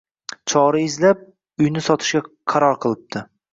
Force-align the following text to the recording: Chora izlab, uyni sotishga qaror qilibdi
Chora 0.53 0.81
izlab, 0.85 1.21
uyni 1.67 1.85
sotishga 1.89 2.25
qaror 2.55 2.83
qilibdi 2.87 3.25